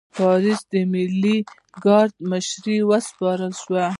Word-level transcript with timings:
پاریس 0.15 0.61
د 0.71 0.73
ملي 0.93 1.37
ګارډ 1.83 2.13
مشري 2.31 2.77
وسپارل 2.89 3.53
شوه. 3.61 3.85